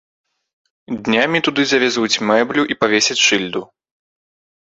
[1.09, 3.61] Днямі туды завязуць мэблю і павесяць шыльду.